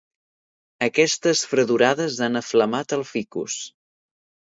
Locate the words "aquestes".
0.85-1.41